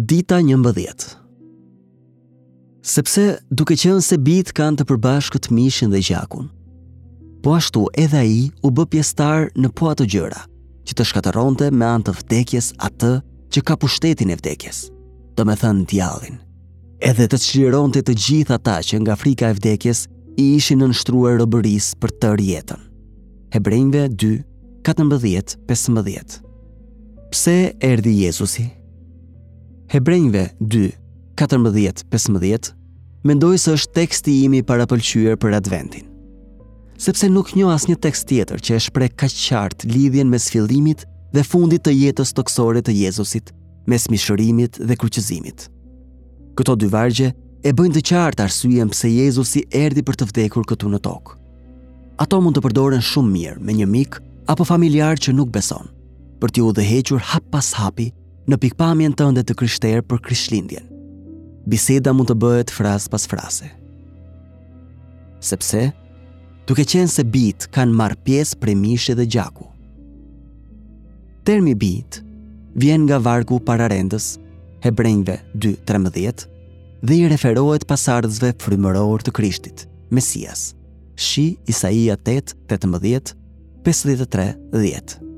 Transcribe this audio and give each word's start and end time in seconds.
Dita 0.00 0.38
një 0.40 0.54
mbëdhjet 0.56 1.02
Sepse 2.88 3.24
duke 3.52 3.74
qenë 3.76 4.00
se 4.06 4.16
bit 4.24 4.48
kanë 4.56 4.78
të 4.80 4.86
përbashkët 4.88 5.50
mishin 5.52 5.90
dhe 5.92 6.00
gjakun, 6.06 6.46
po 7.44 7.52
ashtu 7.58 7.82
edhe 8.04 8.22
i 8.24 8.38
u 8.64 8.70
bë 8.72 8.86
pjestar 8.94 9.50
në 9.58 9.68
po 9.76 9.90
ato 9.90 10.06
gjëra, 10.08 10.38
që 10.88 10.96
të 10.96 11.06
shkateronte 11.10 11.68
me 11.76 11.90
antë 11.98 12.14
të 12.14 12.16
vdekjes 12.22 12.70
atë 12.88 13.10
që 13.52 13.64
ka 13.68 13.76
pushtetin 13.84 14.32
e 14.32 14.38
vdekjes, 14.40 14.80
do 15.36 15.44
me 15.44 15.58
thënë 15.60 15.84
tjallin, 15.92 16.40
edhe 17.10 17.28
të 17.28 17.42
qiron 17.44 17.92
të 17.92 18.06
të 18.08 18.16
gjitha 18.24 18.56
ta 18.64 18.78
që 18.80 19.02
nga 19.04 19.20
frika 19.20 19.52
e 19.52 19.58
vdekjes 19.60 20.06
i 20.40 20.52
ishin 20.56 20.80
në 20.80 20.94
nështruar 20.94 21.36
rëbëris 21.42 21.92
për 22.00 22.16
të 22.22 22.32
rjetën. 22.40 22.88
Hebrejnve 23.52 24.08
2, 24.16 24.34
14, 24.88 25.58
15 25.68 25.68
Pse 25.68 25.90
erdi 25.92 26.12
Jezusi? 26.14 26.44
Pse 27.36 27.58
erdi 27.92 28.20
Jezusi? 28.24 28.70
Hebrejnve 29.92 30.50
2, 30.60 30.92
14-15, 31.34 32.66
mendoj 33.26 33.58
se 33.58 33.72
është 33.74 33.94
teksti 33.96 34.34
imi 34.46 34.60
para 34.62 34.84
pëlqyër 34.86 35.34
për 35.42 35.56
adventin. 35.56 36.04
Sepse 36.94 37.26
nuk 37.26 37.50
një 37.58 37.72
asë 37.72 37.90
një 37.90 37.96
tekst 38.04 38.28
tjetër 38.30 38.62
që 38.62 38.76
është 38.78 38.92
prej 38.94 39.08
ka 39.18 39.26
qartë 39.34 39.90
lidhjen 39.90 40.30
mes 40.30 40.46
fillimit 40.52 41.02
dhe 41.34 41.42
fundit 41.42 41.82
të 41.82 41.96
jetës 41.96 42.30
të 42.38 42.44
kësore 42.46 42.84
të 42.86 42.94
Jezusit, 43.00 43.50
mes 43.90 44.06
mishërimit 44.14 44.78
dhe 44.78 44.94
kruqëzimit. 45.00 45.66
Këto 46.54 46.78
dy 46.78 46.92
vargje 46.94 47.32
e 47.66 47.74
bëjnë 47.74 47.98
të 47.98 48.04
qartë 48.12 48.46
arsujem 48.46 48.94
pëse 48.94 49.10
Jezusi 49.10 49.64
erdi 49.74 50.06
për 50.06 50.20
të 50.22 50.30
vdekur 50.30 50.70
këtu 50.70 50.92
në 50.94 51.02
tokë. 51.08 51.34
Ato 52.22 52.38
mund 52.46 52.54
të 52.60 52.68
përdoren 52.68 53.02
shumë 53.02 53.34
mirë 53.34 53.58
me 53.66 53.74
një 53.82 53.90
mikë 53.96 54.22
apo 54.54 54.70
familjarë 54.70 55.24
që 55.26 55.34
nuk 55.40 55.50
beson, 55.58 55.90
për 56.38 56.54
t'ju 56.60 56.72
dhe 56.78 56.86
hequr 56.92 57.26
hap 57.34 57.50
pas 57.50 57.74
hapi 57.82 58.12
në 58.50 58.58
pikpamjen 58.58 59.14
tënde 59.14 59.44
të 59.46 59.54
kryshterë 59.60 60.02
për 60.10 60.20
kryshlindjen. 60.26 60.86
Biseda 61.70 62.12
mund 62.16 62.30
të 62.30 62.36
bëhet 62.42 62.72
frazë 62.74 63.10
pas 63.12 63.26
fraze. 63.30 63.68
Sepse, 65.44 65.84
duke 66.68 66.84
qenë 66.94 67.10
se 67.12 67.24
bit 67.36 67.68
kanë 67.74 67.94
marë 68.00 68.18
pjesë 68.26 68.58
pre 68.62 68.74
mishë 68.76 69.16
dhe 69.20 69.28
gjaku. 69.36 69.68
Termi 71.46 71.76
bit 71.80 72.20
vjen 72.80 73.06
nga 73.06 73.20
vargu 73.24 73.60
pararendës, 73.68 74.34
hebrejnve 74.84 75.38
2.13, 75.60 76.44
dhe 77.06 77.16
i 77.22 77.30
referohet 77.32 77.86
pasardhësve 77.88 78.54
frymëror 78.64 79.24
të 79.24 79.34
krishtit, 79.38 79.86
Mesias, 80.12 80.70
shi 81.16 81.48
Isaia 81.70 82.16
8.18, 82.18 83.36
53.10. 83.86 85.29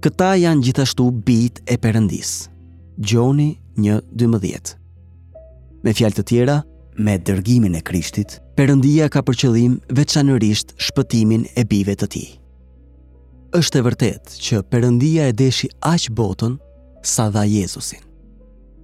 Këta 0.00 0.30
janë 0.40 0.64
gjithashtu 0.64 1.06
bit 1.28 1.58
e 1.68 1.74
përëndis. 1.76 2.28
Gjoni 3.04 3.50
1.12 3.76 4.70
Me 5.84 5.92
fjalë 5.92 6.16
të 6.16 6.24
tjera, 6.30 6.54
me 6.96 7.18
dërgimin 7.20 7.76
e 7.76 7.82
krishtit, 7.84 8.38
përëndia 8.56 9.10
ka 9.12 9.20
përqëllim 9.28 9.74
veçanërisht 9.98 10.72
shpëtimin 10.86 11.44
e 11.60 11.66
bive 11.68 11.98
të 12.00 12.08
ti. 12.16 12.22
Êshtë 13.60 13.82
e 13.82 13.86
vërtet 13.90 14.32
që 14.48 14.62
përëndia 14.72 15.28
e 15.28 15.36
deshi 15.36 15.68
aq 15.92 16.08
botën 16.16 16.56
sa 17.04 17.28
dha 17.34 17.44
Jezusin. 17.44 18.00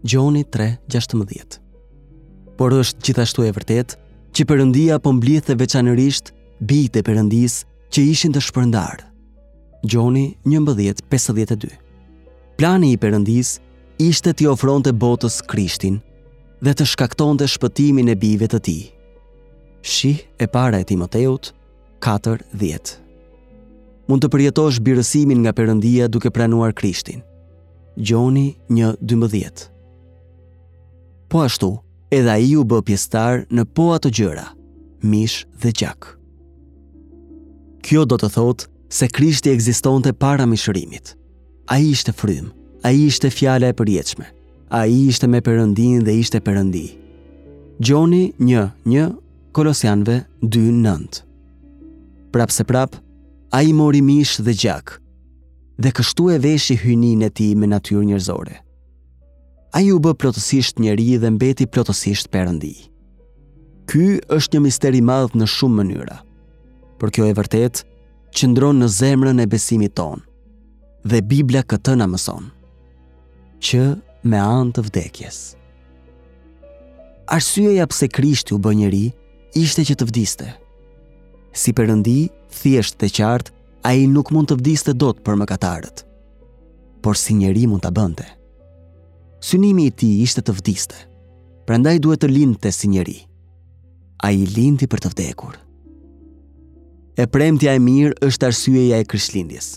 Gjoni 0.05 0.45
3.16 0.53 1.61
Por 2.61 2.77
është 2.77 3.09
gjithashtu 3.09 3.49
e 3.49 3.55
vërtet 3.57 3.97
që 4.37 4.49
përëndia 4.53 5.01
pëmblithë 5.01 5.55
po 5.57 5.61
veçanërisht 5.65 6.35
bit 6.69 6.93
e 7.01 7.07
përëndis 7.09 7.63
që 7.89 8.05
ishin 8.13 8.37
të 8.37 8.45
shpërndarë 8.53 9.15
Gjoni 9.87 10.35
11.52 10.45 11.69
Plani 12.59 12.93
i 12.95 12.99
përëndis 12.99 13.53
ishte 14.03 14.33
t'i 14.35 14.47
ofron 14.51 14.83
të 14.83 14.91
botës 14.99 15.37
Krishtin 15.47 16.01
dhe 16.65 16.73
të 16.75 16.83
shkakton 16.95 17.35
të 17.39 17.47
shpëtimin 17.55 18.09
e 18.11 18.17
bive 18.23 18.47
të 18.51 18.59
ti. 18.67 18.77
Shih 19.87 20.21
e 20.43 20.45
para 20.51 20.79
e 20.83 20.87
Timoteut 20.89 21.45
4.10 22.07 22.97
Mund 24.11 24.21
të 24.25 24.29
përjetosh 24.35 24.79
birësimin 24.89 25.39
nga 25.45 25.53
përëndia 25.59 26.05
duke 26.11 26.29
pranuar 26.35 26.73
Krishtin. 26.79 27.21
Gjoni 27.97 28.47
1.12 28.71 29.69
Po 31.31 31.37
ashtu, 31.47 31.71
edhe 32.17 32.31
a 32.35 32.39
i 32.43 32.45
u 32.59 32.61
bë 32.67 32.79
pjestar 32.91 33.35
në 33.51 33.63
po 33.77 33.85
atë 33.97 34.09
gjëra, 34.19 34.47
mish 35.05 35.39
dhe 35.63 35.71
gjak. 35.73 36.01
Kjo 37.87 38.03
do 38.11 38.17
të 38.19 38.29
thotë 38.35 38.65
se 38.89 39.09
Krishti 39.09 39.51
ekziston 39.51 40.03
të 40.03 40.13
para 40.19 40.47
mishërimit. 40.47 41.15
A 41.67 41.79
i 41.83 41.91
ishte 41.91 42.13
frym, 42.15 42.53
a 42.85 42.93
i 42.95 43.07
ishte 43.11 43.31
fjale 43.31 43.71
e 43.71 43.75
përjeqme, 43.75 44.27
a 44.71 44.85
i 44.87 45.07
ishte 45.11 45.27
me 45.27 45.41
përëndin 45.43 46.05
dhe 46.07 46.15
ishte 46.21 46.41
përëndi. 46.43 46.85
Gjoni 47.83 48.33
1.1 48.41 49.17
Kolosianve 49.55 50.21
2.9 50.43 51.23
Prapse 52.33 52.65
prap, 52.65 52.95
a 53.53 53.63
i 53.65 53.73
mori 53.73 54.03
mish 54.05 54.39
dhe 54.43 54.53
gjak, 54.55 54.99
dhe 55.81 55.93
kështu 55.93 56.31
e 56.35 56.39
veshi 56.45 56.77
hynin 56.77 57.25
e 57.27 57.31
ti 57.31 57.51
me 57.55 57.67
natyr 57.67 58.05
njërzore. 58.07 58.61
A 59.77 59.83
i 59.85 59.91
u 59.93 59.99
bë 60.03 60.15
plotësisht 60.21 60.79
njeri 60.81 61.17
dhe 61.23 61.31
mbeti 61.35 61.67
plotësisht 61.69 62.31
përëndi. 62.33 62.75
Ky 63.91 64.07
është 64.37 64.57
një 64.57 64.63
misteri 64.65 65.03
madhë 65.09 65.41
në 65.41 65.49
shumë 65.53 65.81
mënyra, 65.81 66.19
për 67.01 67.13
kjo 67.15 67.27
e 67.29 67.35
vërtetë, 67.39 67.85
që 68.37 68.47
ndronë 68.53 68.85
në 68.85 68.89
zemrën 68.93 69.41
e 69.43 69.47
besimit 69.49 69.95
tonë. 69.97 70.21
Dhe 71.09 71.23
Biblia 71.25 71.63
këtë 71.65 71.95
na 71.97 72.07
mëson, 72.11 72.51
që 73.65 73.81
me 74.29 74.41
anë 74.43 74.75
të 74.77 74.85
vdekjes. 74.89 75.39
Arsyeja 77.33 77.87
pëse 77.91 78.09
Krishti 78.13 78.53
u 78.55 78.61
bënjëri, 78.63 79.05
ishte 79.63 79.87
që 79.89 79.97
të 79.99 80.09
vdiste. 80.11 80.49
Si 81.57 81.73
përëndi, 81.73 82.19
thjesht 82.59 82.99
të 83.01 83.11
qartë, 83.19 83.53
a 83.87 83.95
i 83.97 84.05
nuk 84.11 84.33
mund 84.35 84.51
të 84.51 84.59
vdiste 84.61 84.93
do 84.93 85.13
të 85.15 85.23
për 85.27 85.39
mëkatarët. 85.45 86.03
katarët, 86.03 87.03
por 87.03 87.17
si 87.17 87.35
njeri 87.39 87.65
mund 87.71 87.83
të 87.87 87.93
bënte. 87.99 88.27
Synimi 89.49 89.87
i 89.87 89.91
ti 89.99 90.11
ishte 90.27 90.43
të 90.43 90.57
vdiste, 90.61 90.99
prendaj 91.67 92.01
duhet 92.03 92.21
të 92.21 92.29
lindë 92.37 92.61
të 92.61 92.71
si 92.73 92.89
njeri. 92.93 93.19
A 94.27 94.31
i 94.33 94.45
lindë 94.47 94.85
i 94.85 94.91
për 94.93 95.01
të 95.05 95.13
vdekurë 95.15 95.66
e 97.17 97.25
premtja 97.27 97.73
e 97.73 97.81
mirë 97.81 98.19
është 98.29 98.47
arsyeja 98.51 98.99
e 99.01 99.07
kryshlindjes. 99.09 99.69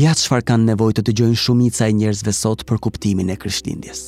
Ja 0.00 0.12
që 0.16 0.40
kanë 0.48 0.66
nevoj 0.72 0.92
të 0.96 1.04
të 1.06 1.14
gjojnë 1.20 1.38
shumica 1.38 1.86
e 1.86 1.94
njerëzve 1.94 2.32
sot 2.34 2.64
për 2.66 2.80
kuptimin 2.86 3.30
e 3.30 3.36
kryshlindjes. 3.42 4.00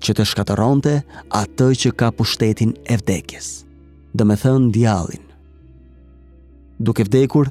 Që 0.00 0.14
të 0.16 0.26
shkatoronte 0.30 0.94
atë 1.36 1.68
që 1.82 1.92
ka 2.00 2.08
pushtetin 2.16 2.72
e 2.84 2.96
vdekjes, 3.00 3.46
dhe 4.16 4.24
me 4.28 4.36
thënë 4.40 4.72
djallin. 4.76 5.22
Duke 6.80 7.04
vdekur, 7.08 7.50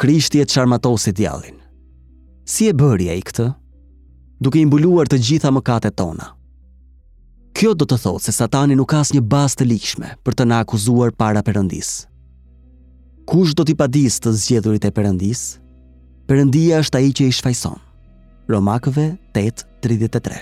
krishti 0.00 0.40
e 0.42 0.46
të 0.46 0.56
sharmatosi 0.56 1.12
djallin. 1.16 1.58
Si 2.48 2.68
e 2.68 2.76
bërja 2.76 3.16
i 3.16 3.24
këtë? 3.28 3.48
Duke 4.42 4.60
imbuluar 4.60 5.08
të 5.08 5.20
gjitha 5.24 5.52
mëkatet 5.52 5.96
tona. 6.00 6.32
Kjo 7.56 7.72
do 7.76 7.86
të 7.88 8.00
thotë 8.04 8.26
se 8.28 8.32
satani 8.40 8.76
nuk 8.76 8.92
asë 8.98 9.16
një 9.18 9.26
bas 9.34 9.54
të 9.56 9.68
likshme 9.70 10.16
për 10.24 10.34
të 10.34 10.48
na 10.50 10.58
akuzuar 10.64 11.12
para 11.16 11.44
përëndisë 11.46 12.08
Kush 13.24 13.54
do 13.54 13.62
t'i 13.64 13.74
padis 13.78 14.16
të 14.18 14.32
zgjedhurit 14.34 14.86
e 14.88 14.90
përëndis? 14.96 15.42
Përëndia 16.26 16.80
është 16.82 17.00
i 17.06 17.12
që 17.18 17.26
i 17.30 17.34
shfajson. 17.38 17.76
Romakëve 18.50 19.04
8.33 19.38 20.40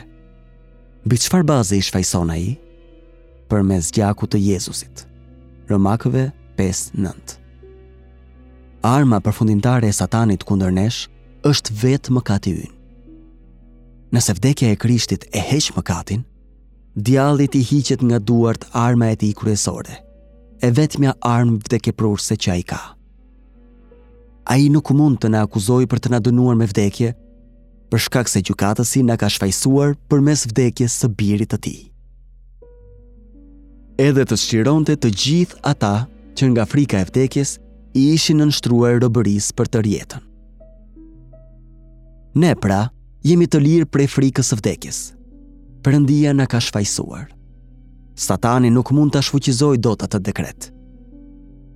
Bi 1.05 1.19
qëfar 1.21 1.45
bazë 1.51 1.77
i 1.77 1.83
shfajson 1.85 2.33
i 2.39 2.55
Për 3.53 3.67
me 3.69 3.77
zgjaku 3.85 4.31
të 4.33 4.41
Jezusit. 4.47 5.05
Romakëve 5.69 6.25
5.9 6.57 7.37
Arma 8.89 9.21
përfundimtare 9.27 9.91
e 9.93 9.97
satanit 10.01 10.47
kundër 10.49 10.73
nesh 10.81 11.03
është 11.53 11.77
vetë 11.83 12.17
mëkati 12.17 12.57
ynë. 12.65 12.73
Nëse 14.17 14.33
vdekja 14.41 14.73
e 14.73 14.77
Krishtit 14.81 15.27
e 15.37 15.41
heq 15.51 15.69
mëkatin, 15.77 16.23
djallit 16.97 17.55
i 17.55 17.63
hiqet 17.67 18.01
nga 18.07 18.19
duart 18.19 18.65
arma 18.73 19.13
e 19.13 19.21
ti 19.21 19.35
kryesore– 19.37 20.01
e 20.61 20.71
vetëmja 20.77 21.15
armë 21.25 21.79
se 22.29 22.37
që 22.37 22.53
a 22.53 22.57
i 22.57 22.63
ka. 22.69 22.81
A 24.51 24.57
i 24.57 24.69
nuk 24.69 24.91
mund 24.93 25.19
të 25.23 25.31
në 25.31 25.41
akuzoj 25.47 25.87
për 25.87 25.99
të 26.03 26.09
në 26.13 26.21
dënuar 26.27 26.57
me 26.59 26.67
vdekje, 26.67 27.15
për 27.91 27.99
shkak 27.99 28.29
se 28.29 28.43
gjukatësi 28.47 29.03
në 29.03 29.17
ka 29.19 29.29
shfajsuar 29.31 29.95
për 30.09 30.21
mes 30.21 30.45
vdekje 30.47 30.89
së 30.89 31.09
birit 31.09 31.51
të 31.55 31.59
ti. 31.65 31.75
Edhe 34.01 34.25
të 34.25 34.37
shqironte 34.41 34.95
të 34.97 35.11
gjithë 35.13 35.61
ata 35.71 35.95
që 36.39 36.51
nga 36.53 36.65
frika 36.65 37.01
e 37.01 37.05
vdekjes 37.09 37.57
i 37.99 38.07
ishin 38.15 38.41
në 38.41 38.51
nështruar 38.51 39.01
rëbëris 39.03 39.51
për 39.59 39.67
të 39.69 39.83
rjetën. 39.85 40.23
Ne 42.39 42.55
pra, 42.55 42.85
jemi 43.27 43.47
të 43.51 43.59
lirë 43.61 43.91
prej 43.93 44.07
frikës 44.09 44.53
së 44.53 44.61
vdekjes. 44.61 45.01
Perëndia 45.85 46.33
na 46.37 46.47
ka 46.47 46.61
shfaqsuar. 46.63 47.29
Satani 48.21 48.69
nuk 48.73 48.91
mund 48.93 49.15
të 49.15 49.23
shfuqizoj 49.25 49.79
do 49.81 49.95
të 49.97 50.11
të 50.13 50.19
dekret. 50.29 50.67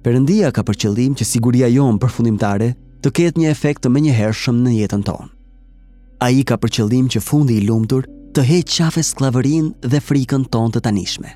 Perëndia 0.05 0.51
ka 0.53 0.61
për 0.69 0.77
qëllim 0.83 1.13
që 1.17 1.25
siguria 1.25 1.71
jonë 1.73 2.01
përfundimtare 2.03 2.67
të 3.05 3.13
ketë 3.19 3.41
një 3.41 3.47
efekt 3.55 3.81
të 3.87 3.93
menjëhershëm 3.95 4.59
në 4.65 4.73
jetën 4.79 5.05
tonë. 5.07 5.31
Ai 6.27 6.43
ka 6.45 6.59
për 6.61 6.73
qëllim 6.77 7.07
që 7.15 7.23
fundi 7.25 7.57
i 7.57 7.63
lumtur 7.69 8.05
të 8.37 8.45
heqë 8.51 8.75
qafe 8.77 9.05
sklavërinë 9.09 9.89
dhe 9.95 10.03
frikën 10.05 10.45
tonë 10.53 10.75
të 10.77 10.83
tanishme. 10.85 11.31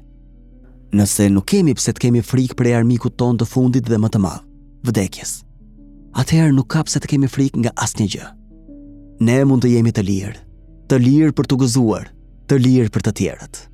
Nëse 1.01 1.31
nuk 1.33 1.49
kemi 1.55 1.73
pse 1.79 1.97
të 1.97 2.05
kemi 2.05 2.23
frikë 2.33 2.69
e 2.69 2.77
armikut 2.77 3.17
tonë 3.21 3.41
të 3.41 3.49
fundit 3.53 3.89
dhe 3.89 4.01
më 4.05 4.13
të 4.13 4.21
madh, 4.27 4.45
vdekjes. 4.91 5.33
Atëherë 6.21 6.55
nuk 6.61 6.69
ka 6.75 6.85
pse 6.85 7.01
të 7.01 7.13
kemi 7.15 7.33
frikë 7.33 7.65
nga 7.65 7.73
asnjë 7.89 8.09
gjë. 8.13 8.29
Ne 9.25 9.41
mund 9.49 9.65
të 9.65 9.73
jemi 9.73 9.93
të 9.97 10.05
lirë, 10.11 10.37
të 10.93 11.01
lirë 11.09 11.37
për 11.41 11.49
të 11.49 11.61
gëzuar, 11.65 12.07
të 12.49 12.63
lirë 12.69 12.93
për 12.93 13.09
të 13.09 13.17
tjerët 13.23 13.65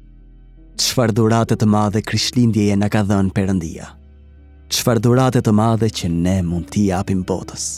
qëfar 0.80 1.12
duratet 1.14 1.60
të 1.62 1.68
madhe 1.70 2.02
kryshlindjeje 2.08 2.76
në 2.80 2.88
ka 2.94 3.04
dhenë 3.10 3.32
përëndia. 3.36 3.88
Qëfar 4.74 5.00
duratet 5.04 5.46
të 5.46 5.54
madhe 5.54 5.90
që 6.00 6.10
ne 6.14 6.38
mund 6.50 6.70
t'i 6.74 6.88
apim 7.02 7.24
botës. 7.30 7.70